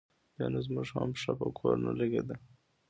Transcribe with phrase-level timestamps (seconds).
[0.35, 2.35] بیا نو زموږ هم پښه په کور نه لګېده.